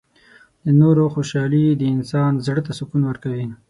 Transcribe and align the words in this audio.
•د 0.63 0.65
نورو 0.81 1.03
خوشحالي 1.15 1.65
د 1.75 1.83
انسان 1.95 2.31
زړۀ 2.45 2.61
ته 2.67 2.71
سکون 2.79 3.01
ورکوي. 3.05 3.45